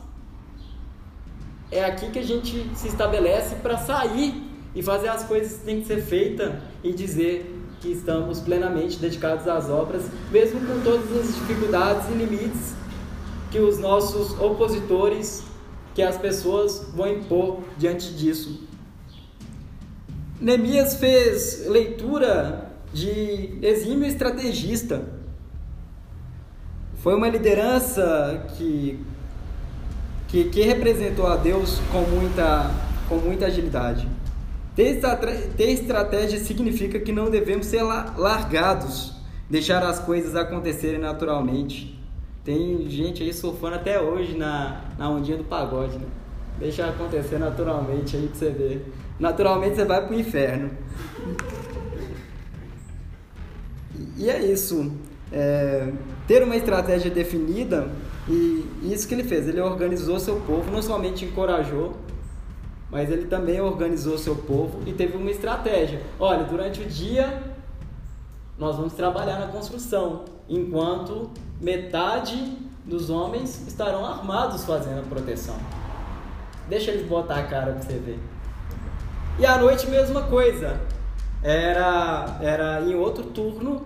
[1.71, 5.81] é aqui que a gente se estabelece para sair e fazer as coisas que têm
[5.81, 6.53] que ser feitas
[6.83, 12.73] e dizer que estamos plenamente dedicados às obras, mesmo com todas as dificuldades e limites
[13.51, 15.43] que os nossos opositores,
[15.93, 18.67] que as pessoas vão impor diante disso.
[20.39, 25.05] Neemias fez leitura de exímio estrategista.
[26.97, 28.99] Foi uma liderança que
[30.27, 32.71] que, que representou a Deus com muita,
[33.07, 34.07] com muita agilidade.
[34.75, 34.99] Ter,
[35.57, 39.15] ter estratégia significa que não devemos ser largados,
[39.49, 41.97] deixar as coisas acontecerem naturalmente.
[42.43, 46.05] Tem gente aí surfando até hoje na, na ondinha do pagode, né?
[46.59, 48.93] Deixa acontecer naturalmente aí pra você ver.
[49.19, 50.71] Naturalmente você vai pro inferno.
[54.15, 54.91] E é isso.
[55.31, 55.91] É,
[56.27, 57.89] ter uma estratégia definida
[58.29, 61.95] e isso que ele fez, ele organizou seu povo, não somente encorajou,
[62.91, 66.01] mas ele também organizou seu povo e teve uma estratégia.
[66.19, 67.41] Olha, durante o dia
[68.57, 71.29] nós vamos trabalhar na construção, enquanto
[71.61, 75.55] metade dos homens estarão armados fazendo a proteção.
[76.67, 78.19] Deixa eles botar a cara para você ver.
[79.39, 80.79] E à noite mesma coisa.
[81.43, 83.85] Era era em outro turno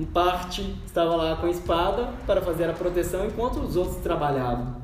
[0.00, 4.76] um parte estava lá com a espada para fazer a proteção enquanto os outros trabalhavam.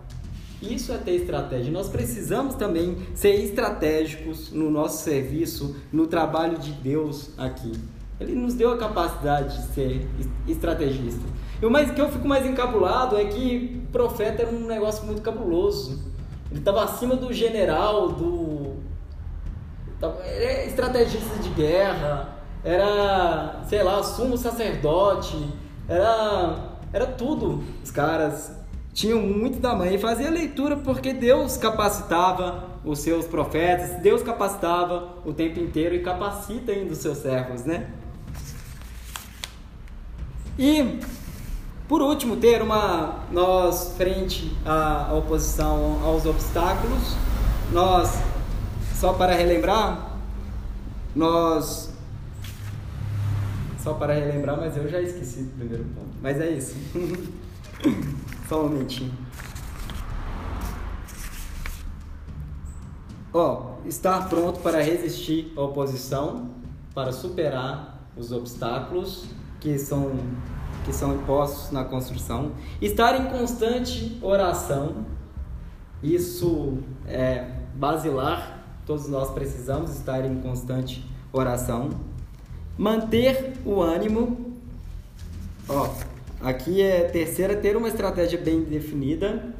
[0.60, 1.72] Isso é ter estratégia.
[1.72, 7.72] Nós precisamos também ser estratégicos no nosso serviço, no trabalho de Deus aqui.
[8.20, 10.06] Ele nos deu a capacidade de ser
[10.46, 11.22] estrategista.
[11.62, 15.22] E o mais que eu fico mais encabulado é que profeta era um negócio muito
[15.22, 15.98] cabuloso.
[16.50, 18.76] Ele estava acima do general, do.
[20.24, 22.35] Ele é estrategista de guerra,
[22.66, 25.36] era, sei lá, sumo sacerdote,
[25.88, 26.56] era,
[26.92, 27.62] era tudo.
[27.82, 28.50] Os caras
[28.92, 35.32] tinham muito tamanho e fazia leitura porque Deus capacitava os seus profetas, Deus capacitava o
[35.32, 37.88] tempo inteiro e capacita ainda os seus servos, né?
[40.58, 40.98] E
[41.88, 47.14] por último, ter uma nós frente à oposição aos obstáculos,
[47.70, 48.18] nós
[48.96, 50.18] só para relembrar,
[51.14, 51.95] nós
[53.86, 56.08] só para relembrar, mas eu já esqueci do primeiro ponto.
[56.20, 56.74] Mas é isso.
[58.48, 59.12] Só um momentinho.
[63.32, 66.50] Ó, estar pronto para resistir à oposição,
[66.92, 69.26] para superar os obstáculos
[69.60, 70.18] que são
[70.84, 75.06] que são impostos na construção, estar em constante oração.
[76.02, 82.15] Isso é basilar, todos nós precisamos estar em constante oração.
[82.78, 84.54] Manter o ânimo.
[85.68, 85.88] Ó,
[86.40, 89.54] aqui é terceira, ter uma estratégia bem definida.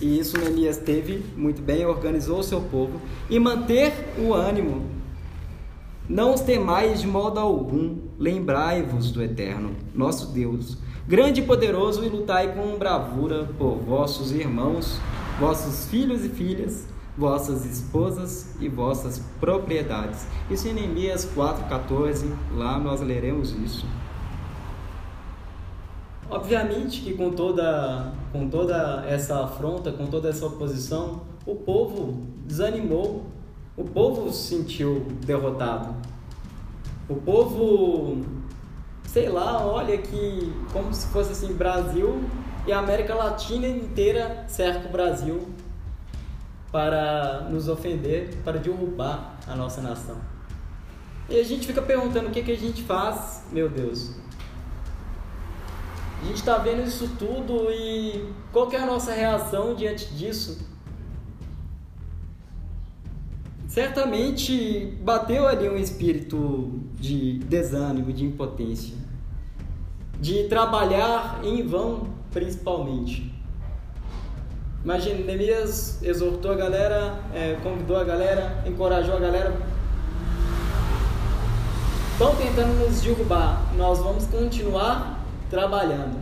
[0.00, 3.00] E isso Neemias teve muito bem, organizou o seu povo.
[3.30, 4.84] E manter o ânimo.
[6.06, 10.76] Não os temais de modo algum, lembrai-vos do Eterno, nosso Deus,
[11.08, 15.00] grande e poderoso, e lutai com bravura por vossos irmãos,
[15.40, 20.26] vossos filhos e filhas, vossas esposas e vossas propriedades.
[20.50, 23.86] Isso em Neemias 4,14, lá nós leremos isso.
[26.28, 33.26] Obviamente que com toda, com toda essa afronta, com toda essa oposição, o povo desanimou,
[33.76, 35.94] o povo se sentiu derrotado.
[37.08, 38.24] O povo,
[39.06, 42.24] sei lá, olha que como se fosse assim, Brasil
[42.66, 45.46] e a América Latina inteira cerca o Brasil
[46.74, 50.16] para nos ofender, para derrubar a nossa nação.
[51.28, 54.10] E a gente fica perguntando o que, que a gente faz, meu Deus.
[56.20, 60.68] A gente está vendo isso tudo e qual é a nossa reação diante disso?
[63.68, 68.96] Certamente bateu ali um espírito de desânimo, de impotência,
[70.20, 73.33] de trabalhar em vão, principalmente.
[74.84, 79.56] Imagina, Neemias exortou a galera, é, convidou a galera, encorajou a galera.
[82.12, 86.18] Estão tentando nos derrubar, nós vamos continuar trabalhando.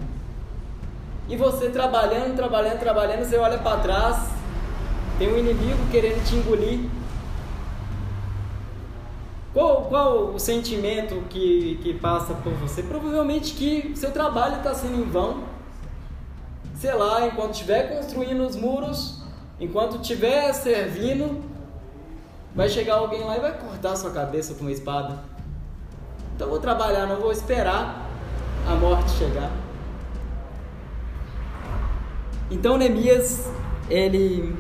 [1.29, 4.31] E você trabalhando, trabalhando, trabalhando, você olha para trás,
[5.19, 6.89] tem um inimigo querendo te engolir.
[9.53, 12.81] Qual, qual o sentimento que, que passa por você?
[12.85, 15.51] Provavelmente que seu trabalho está sendo em vão
[16.83, 19.23] sei lá, enquanto estiver construindo os muros,
[19.61, 21.41] enquanto estiver servindo,
[22.57, 25.17] vai chegar alguém lá e vai cortar sua cabeça com uma espada.
[26.35, 28.11] Então vou trabalhar, não vou esperar
[28.67, 29.53] a morte chegar.
[32.51, 33.49] Então Neemias,
[33.89, 34.53] ele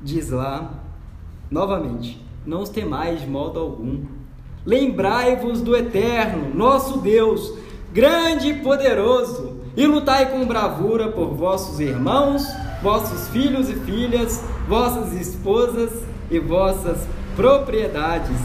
[0.00, 0.70] diz lá,
[1.50, 4.04] novamente, não os temais de modo algum.
[4.64, 7.54] Lembrai-vos do Eterno, nosso Deus,
[7.92, 12.46] grande e poderoso, e lutai com bravura por vossos irmãos,
[12.82, 15.90] vossos filhos e filhas, vossas esposas
[16.30, 18.38] e vossas propriedades.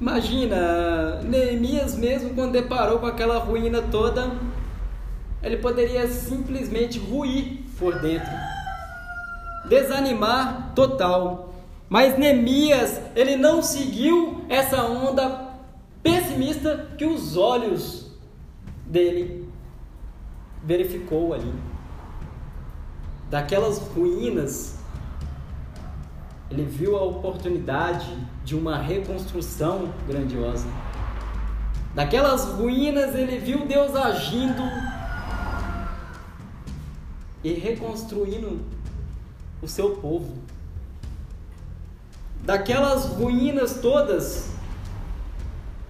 [0.00, 4.30] Imagina, Neemias mesmo quando deparou com aquela ruína toda,
[5.42, 8.32] ele poderia simplesmente ruir por dentro,
[9.68, 11.52] desanimar total.
[11.86, 15.49] Mas Neemias, ele não seguiu essa onda
[16.02, 18.10] pessimista que os olhos
[18.86, 19.48] dele
[20.62, 21.52] verificou ali.
[23.28, 24.78] Daquelas ruínas,
[26.50, 30.66] ele viu a oportunidade de uma reconstrução grandiosa.
[31.94, 34.62] Daquelas ruínas, ele viu Deus agindo
[37.42, 38.60] e reconstruindo
[39.62, 40.38] o seu povo.
[42.42, 44.50] Daquelas ruínas todas,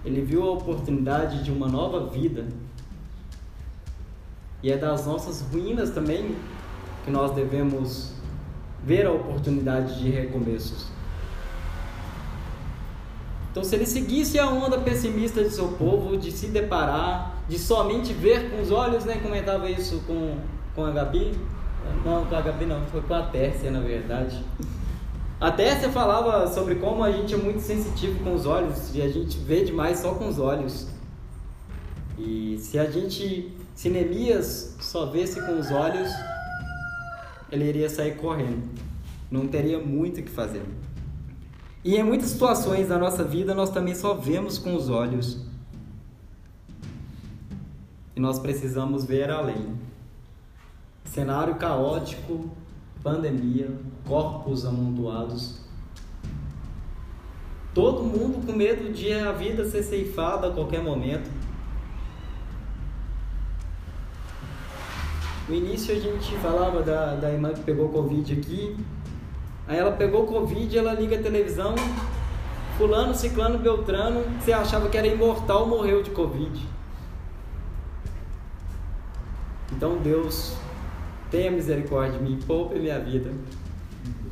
[0.03, 2.47] ele viu a oportunidade de uma nova vida.
[4.63, 6.35] E é das nossas ruínas também
[7.03, 8.13] que nós devemos
[8.83, 10.87] ver a oportunidade de recomeços.
[13.51, 18.13] Então, se ele seguisse a onda pessimista de seu povo, de se deparar, de somente
[18.13, 19.19] ver com os olhos, né?
[19.21, 20.37] Comentava isso com,
[20.73, 21.37] com a Gabi.
[22.05, 24.41] Não, com a Gabi não, foi com a Tércia, na verdade.
[25.41, 29.09] Até você falava sobre como a gente é muito sensitivo com os olhos e a
[29.09, 30.87] gente vê demais só com os olhos.
[32.15, 36.11] E se a gente, se Neemias só vesse com os olhos,
[37.51, 38.69] ele iria sair correndo.
[39.31, 40.63] Não teria muito o que fazer.
[41.83, 45.43] E em muitas situações da nossa vida nós também só vemos com os olhos.
[48.15, 49.75] E nós precisamos ver além.
[51.03, 52.51] Cenário caótico,
[53.03, 53.69] pandemia,
[54.07, 55.61] corpos amontoados.
[57.73, 61.29] Todo mundo com medo de a vida ser ceifada a qualquer momento.
[65.47, 68.75] No início a gente falava da, da irmã que pegou Covid aqui.
[69.67, 71.75] Aí ela pegou Covid, ela liga a televisão.
[72.77, 76.67] Fulano, Ciclano, Beltrano, você achava que era imortal, morreu de Covid.
[79.71, 80.57] Então Deus
[81.31, 83.31] tenha misericórdia de mim, poupe minha vida.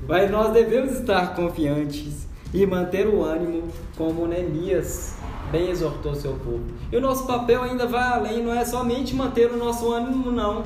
[0.07, 5.15] Mas nós devemos estar confiantes e manter o ânimo, como Neemias
[5.51, 6.65] bem exortou seu povo.
[6.91, 10.63] E o nosso papel ainda vai além, não é somente manter o nosso ânimo, não.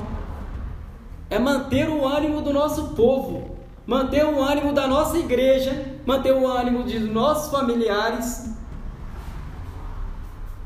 [1.30, 3.54] É manter o ânimo do nosso povo.
[3.86, 8.50] manter o ânimo da nossa igreja, manter o ânimo de nossos familiares,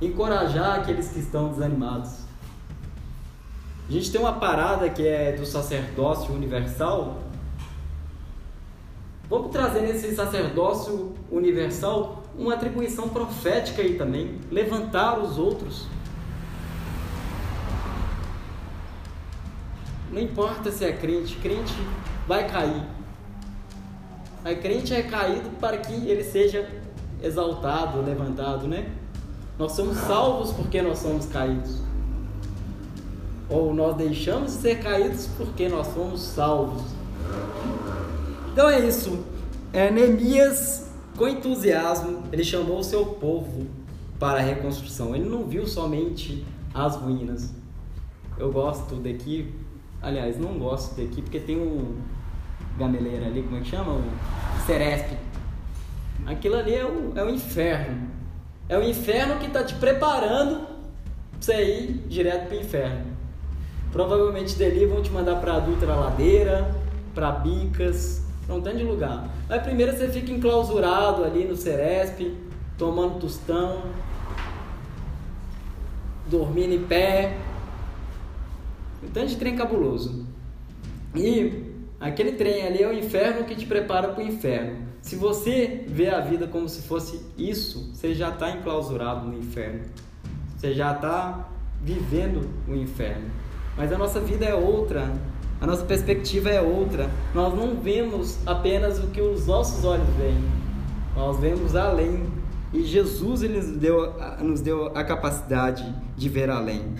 [0.00, 2.27] encorajar aqueles que estão desanimados.
[3.88, 7.22] A gente tem uma parada que é do sacerdócio universal.
[9.30, 15.86] Vamos trazer nesse sacerdócio universal uma atribuição profética aí também, levantar os outros.
[20.12, 21.74] Não importa se é crente, crente
[22.26, 22.82] vai cair.
[24.44, 26.68] A crente é caído para que ele seja
[27.22, 28.92] exaltado, levantado, né?
[29.58, 31.87] Nós somos salvos porque nós somos caídos.
[33.48, 36.82] Ou nós deixamos de ser caídos porque nós somos salvos.
[38.52, 39.24] Então é isso.
[39.72, 43.66] É, Neemias, com entusiasmo, ele chamou o seu povo
[44.18, 45.14] para a reconstrução.
[45.14, 46.44] Ele não viu somente
[46.74, 47.52] as ruínas.
[48.38, 49.54] Eu gosto daqui
[50.00, 51.96] Aliás, não gosto daqui porque tem um
[52.78, 53.94] gameleira ali, como é que chama?
[53.94, 54.04] O
[54.64, 55.16] Ceresp.
[56.24, 58.08] Aquilo ali é o, é o inferno.
[58.68, 63.17] É o inferno que está te preparando para você ir direto para o inferno.
[63.98, 66.72] Provavelmente dali vão te mandar para Dutra Ladeira,
[67.12, 69.28] para Bicas, para um tanto de lugar.
[69.48, 72.32] Mas primeiro você fica enclausurado ali no Ceresp,
[72.78, 73.82] tomando tostão,
[76.30, 77.38] dormindo em pé,
[79.02, 80.24] um tanto de trem cabuloso.
[81.12, 81.64] E
[81.98, 84.76] aquele trem ali é o inferno que te prepara para o inferno.
[85.02, 89.86] Se você vê a vida como se fosse isso, você já está enclausurado no inferno.
[90.56, 91.48] Você já está
[91.82, 93.47] vivendo o inferno.
[93.78, 95.10] Mas a nossa vida é outra.
[95.60, 97.08] A nossa perspectiva é outra.
[97.34, 100.44] Nós não vemos apenas o que os nossos olhos veem.
[101.16, 102.26] Nós vemos além.
[102.74, 106.94] E Jesus ele nos deu, nos deu a capacidade de ver além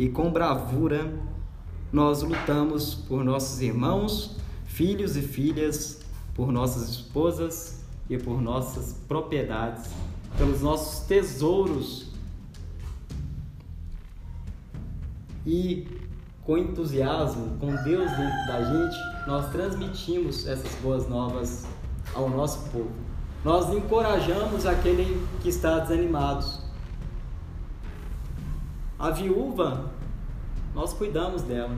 [0.00, 1.12] e com bravura
[1.92, 6.00] nós lutamos por nossos irmãos, filhos e filhas,
[6.34, 9.90] por nossas esposas e por nossas propriedades,
[10.38, 12.06] pelos nossos tesouros.
[15.44, 15.86] E
[16.44, 21.66] com entusiasmo, com Deus dentro da gente, nós transmitimos essas boas novas
[22.14, 22.90] ao nosso povo.
[23.44, 26.44] Nós encorajamos aquele que está desanimado
[29.00, 29.86] a viúva,
[30.74, 31.74] nós cuidamos dela.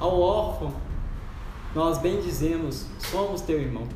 [0.00, 0.72] Ao órfão,
[1.72, 3.86] nós bem dizemos, somos teu irmão.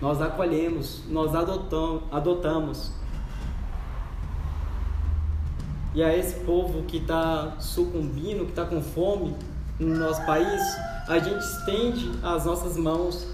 [0.00, 2.92] Nós acolhemos, nós adotamos, adotamos.
[5.94, 9.34] E a esse povo que está sucumbindo, que está com fome
[9.78, 10.60] no nosso país,
[11.06, 13.26] a gente estende as nossas mãos.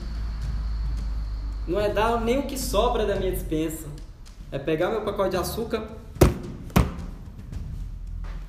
[1.67, 3.87] Não é dar nem o que sobra da minha dispensa.
[4.53, 5.89] É pegar meu pacote de açúcar,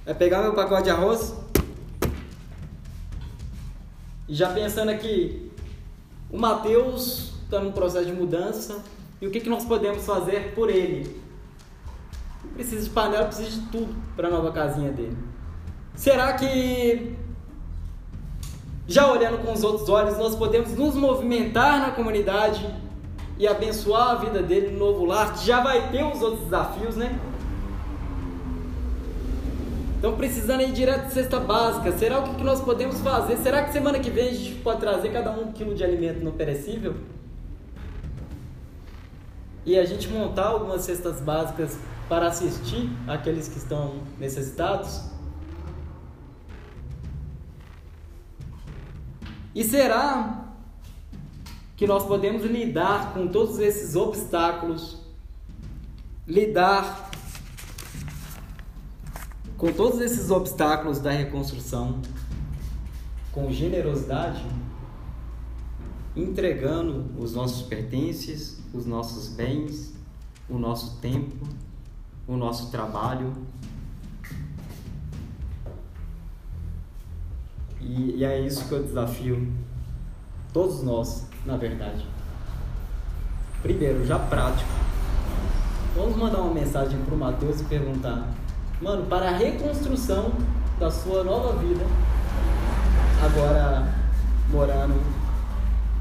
[0.06, 1.36] é pegar meu pacote de arroz
[4.32, 5.52] e já pensando aqui,
[6.30, 8.82] o Mateus está num processo de mudança
[9.20, 11.21] e o que, que nós podemos fazer por ele?
[12.54, 15.18] Precisa de panela, precisa de tudo para a nova casinha dele.
[15.96, 17.16] Será que
[18.88, 22.68] já olhando com os outros olhos, nós podemos nos movimentar na comunidade
[23.38, 27.18] e abençoar a vida dele no novo lar, já vai ter os outros desafios, né?
[29.96, 31.92] Estão precisando ir direto de cesta básica.
[31.92, 33.38] Será o que nós podemos fazer?
[33.38, 36.24] Será que semana que vem a gente pode trazer cada um um quilo de alimento
[36.24, 36.96] não perecível?
[39.64, 41.78] E a gente montar algumas cestas básicas
[42.12, 45.04] para assistir aqueles que estão necessitados?
[49.56, 50.46] E será
[51.78, 54.98] que nós podemos lidar com todos esses obstáculos,
[56.28, 57.10] lidar
[59.56, 62.02] com todos esses obstáculos da reconstrução,
[63.32, 64.46] com generosidade,
[66.14, 69.94] entregando os nossos pertences, os nossos bens,
[70.50, 71.48] o nosso tempo,
[72.32, 73.34] o nosso trabalho.
[77.82, 79.52] E, e é isso que eu desafio
[80.54, 82.06] todos nós, na verdade.
[83.62, 84.70] Primeiro, já prático.
[85.96, 88.30] Vamos mandar uma mensagem para o Mateus e perguntar:
[88.82, 90.32] mano, para a reconstrução
[90.80, 91.86] da sua nova vida,
[93.22, 93.94] agora
[94.50, 95.02] morando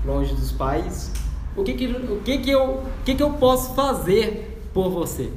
[0.05, 1.13] longe dos pais,
[1.57, 5.33] o que que, o que, que, eu, o que, que eu posso fazer por você?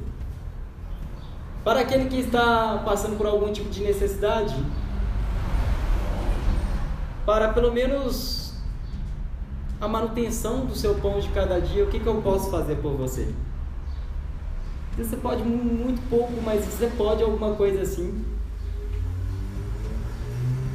[1.64, 4.56] Para aquele que está passando por algum tipo de necessidade,
[7.26, 8.54] para pelo menos
[9.80, 12.94] a manutenção do seu pão de cada dia, o que, que eu posso fazer por
[12.94, 13.34] você?
[14.98, 18.24] Você pode muito pouco, mas você pode alguma coisa assim.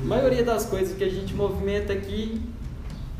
[0.02, 2.40] A maioria das coisas que a gente movimenta aqui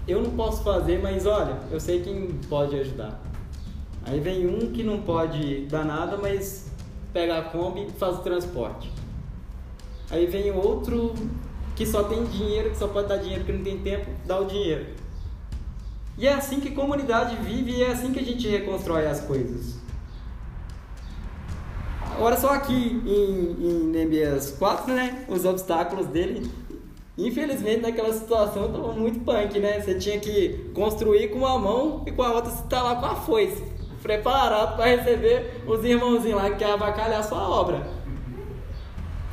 [0.08, 3.20] eu não posso fazer, mas olha, eu sei quem pode ajudar.
[4.06, 6.72] Aí vem um que não pode dar nada, mas
[7.12, 8.90] pega a Kombi e faz o transporte.
[10.10, 11.14] Aí vem outro
[11.76, 14.46] que só tem dinheiro, que só pode dar dinheiro porque não tem tempo, dá o
[14.46, 14.86] dinheiro.
[16.16, 19.76] E é assim que comunidade vive e é assim que a gente reconstrói as coisas.
[22.16, 25.24] Agora só aqui em, em Neemias 4, né?
[25.28, 26.50] Os obstáculos dele.
[27.16, 29.80] Infelizmente naquela situação estava muito punk, né?
[29.80, 33.06] Você tinha que construir com uma mão e com a outra você tá lá com
[33.06, 33.62] a foice,
[34.02, 37.86] preparado para receber os irmãozinhos lá que quer abacalhar a sua obra.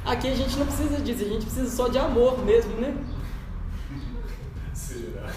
[0.05, 2.95] Aqui a gente não precisa disso, a gente precisa só de amor mesmo, né?
[4.73, 5.29] Será?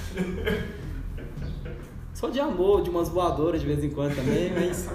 [2.12, 4.88] Só de amor, de umas voadoras de vez em quando também, mas.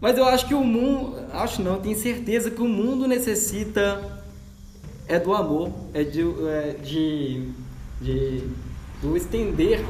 [0.00, 1.16] Mas eu acho que o mundo.
[1.32, 4.20] Acho não, tenho certeza que o mundo necessita
[5.06, 7.48] é do amor, é de, é de,
[8.00, 8.44] de
[9.00, 9.84] do estender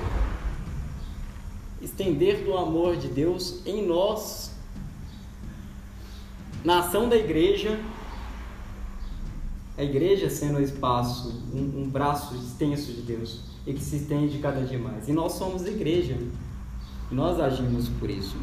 [1.80, 4.52] estender do amor de Deus em nós,
[6.64, 7.78] na ação da igreja,
[9.78, 14.38] a igreja sendo o espaço, um, um braço extenso de Deus e que se estende
[14.38, 15.08] cada dia mais.
[15.08, 16.16] E nós somos igreja.
[17.10, 18.36] E nós agimos por isso.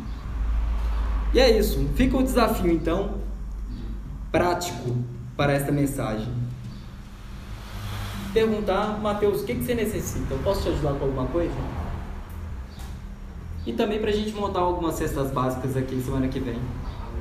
[1.34, 1.88] E é isso.
[1.96, 3.16] Fica o desafio então
[4.32, 4.96] prático
[5.36, 6.28] para esta mensagem.
[8.34, 10.34] Perguntar, Mateus, o que, que você necessita?
[10.34, 11.54] Eu posso te ajudar com alguma coisa?
[13.68, 16.58] E também para a gente montar algumas cestas básicas aqui semana que vem.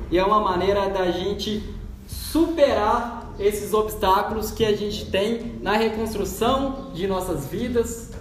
[0.09, 1.61] E é uma maneira da gente
[2.07, 8.13] superar esses obstáculos que a gente tem na reconstrução de nossas vidas,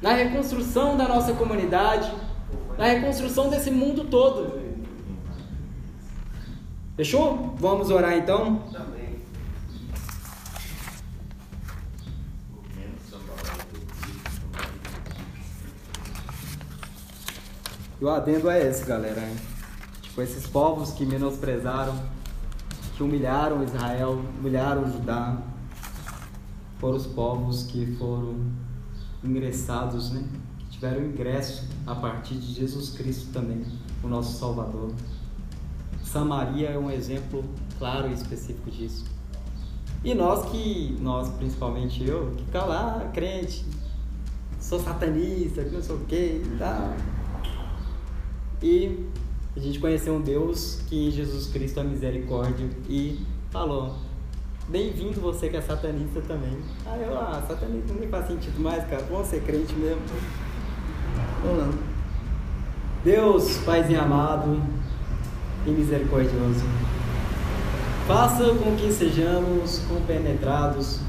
[0.00, 2.12] na reconstrução da nossa comunidade,
[2.78, 4.60] na reconstrução desse mundo todo.
[6.96, 7.56] Fechou?
[7.58, 8.62] Vamos orar então?
[18.00, 19.28] E o adendo é esse, galera.
[20.02, 21.94] Tipo, esses povos que menosprezaram
[22.98, 25.38] que humilharam Israel, humilharam Judá,
[26.80, 28.34] foram os povos que foram
[29.22, 30.24] ingressados, né?
[30.58, 33.64] que tiveram ingresso a partir de Jesus Cristo também,
[34.02, 34.92] o nosso Salvador.
[36.02, 37.44] Samaria é um exemplo
[37.78, 39.04] claro e específico disso.
[40.02, 43.64] E nós que, nós principalmente eu, que fica lá, crente,
[44.58, 46.96] sou satanista, que não sei o que, tá?
[48.62, 49.06] E
[49.56, 53.94] a gente conheceu um Deus que em Jesus Cristo é misericórdia e falou:
[54.68, 56.58] Bem-vindo você que é satanista também.
[56.84, 59.04] Aí eu, ah, satanista não faz sentido mais, cara.
[59.10, 60.02] Vamos ser crente mesmo.
[61.42, 61.70] Vamos lá.
[63.04, 64.60] Deus, Paizinho amado
[65.64, 66.64] e misericordioso,
[68.08, 71.00] faça com que sejamos compenetrados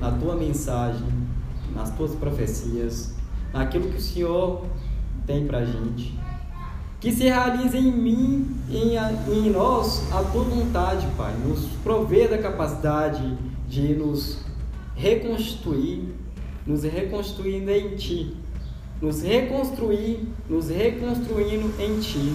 [0.00, 1.06] na tua mensagem,
[1.72, 3.14] nas tuas profecias,
[3.52, 4.64] naquilo que o Senhor
[5.24, 6.18] tem pra gente
[7.06, 8.96] que se realize em mim, em,
[9.32, 11.32] em nós, a tua vontade, Pai.
[11.36, 13.38] Nos prover da capacidade
[13.68, 14.40] de nos
[14.96, 16.12] reconstruir,
[16.66, 18.36] nos reconstruindo em Ti.
[19.00, 22.34] Nos reconstruir, nos reconstruindo em Ti.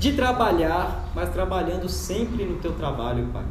[0.00, 3.46] De trabalhar, mas trabalhando sempre no Teu trabalho, Pai.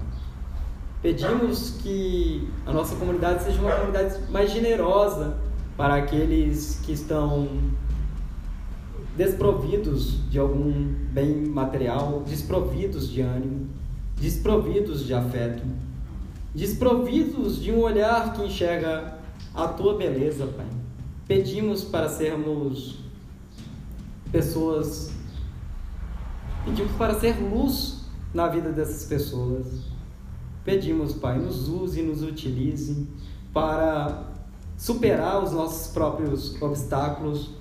[1.01, 5.37] Pedimos que a nossa comunidade seja uma comunidade mais generosa
[5.77, 7.47] para aqueles que estão
[9.19, 10.71] desprovidos de algum
[11.11, 13.67] bem material, desprovidos de ânimo,
[14.15, 15.61] desprovidos de afeto,
[16.55, 19.17] desprovidos de um olhar que enxerga
[19.53, 20.65] a tua beleza, Pai.
[21.27, 22.99] Pedimos para sermos
[24.31, 25.11] pessoas,
[26.63, 29.65] pedimos para ser luz na vida dessas pessoas.
[30.63, 33.05] Pedimos, Pai, nos use nos utilize
[33.53, 34.31] para
[34.77, 37.58] superar os nossos próprios obstáculos,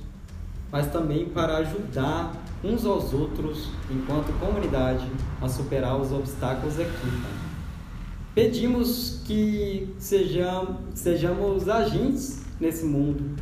[0.71, 5.07] mas também para ajudar uns aos outros, enquanto comunidade,
[5.41, 7.09] a superar os obstáculos aqui.
[8.35, 13.37] Pedimos que sejamos, sejamos agentes nesse mundo,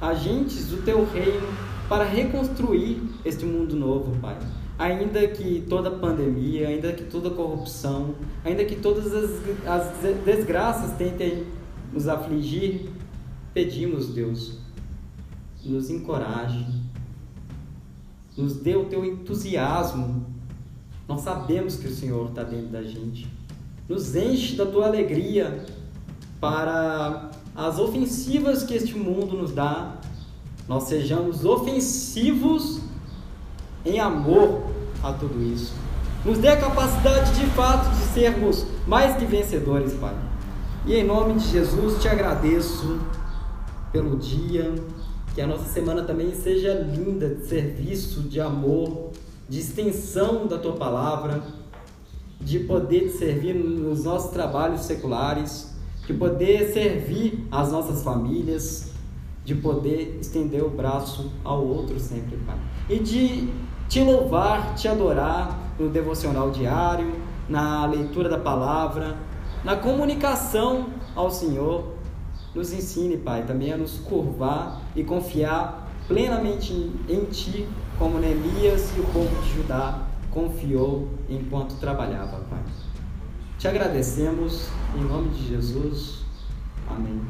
[0.00, 1.46] agentes do teu reino
[1.88, 4.36] para reconstruir este mundo novo, Pai.
[4.78, 8.14] Ainda que toda pandemia, ainda que toda corrupção,
[8.44, 9.30] ainda que todas as,
[9.66, 9.92] as
[10.24, 11.44] desgraças tentem
[11.92, 12.88] nos afligir,
[13.52, 14.58] pedimos, Deus,
[15.64, 16.66] nos encoraje,
[18.36, 20.26] nos dê o teu entusiasmo.
[21.06, 23.28] Nós sabemos que o Senhor está dentro da gente.
[23.88, 25.66] Nos enche da tua alegria
[26.40, 29.96] para as ofensivas que este mundo nos dá.
[30.68, 32.80] Nós sejamos ofensivos
[33.84, 34.62] em amor
[35.02, 35.74] a tudo isso.
[36.24, 40.14] Nos dê a capacidade de fato de sermos mais que vencedores, Pai.
[40.86, 43.00] E em nome de Jesus te agradeço
[43.92, 44.74] pelo dia.
[45.34, 49.10] Que a nossa semana também seja linda de serviço, de amor,
[49.48, 51.42] de extensão da tua palavra,
[52.40, 55.72] de poder te servir nos nossos trabalhos seculares,
[56.06, 58.90] de poder servir as nossas famílias,
[59.44, 62.58] de poder estender o braço ao outro sempre, Pai.
[62.88, 63.48] E de
[63.88, 67.12] te louvar, te adorar no devocional diário,
[67.48, 69.16] na leitura da palavra,
[69.64, 71.94] na comunicação ao Senhor.
[72.54, 76.72] Nos ensine, Pai, também a nos curvar e confiar plenamente
[77.08, 77.68] em Ti,
[77.98, 82.62] como Neemias e o povo de Judá confiou enquanto trabalhava, Pai.
[83.58, 86.24] Te agradecemos, em nome de Jesus.
[86.88, 87.20] Amém.